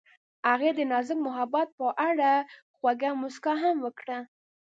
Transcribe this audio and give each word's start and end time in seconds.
هغې 0.49 0.69
د 0.75 0.79
نازک 0.91 1.17
محبت 1.27 1.67
په 1.79 1.87
اړه 2.09 2.31
خوږه 2.75 3.11
موسکا 3.21 3.53
هم 3.63 3.75
وکړه. 3.85 4.17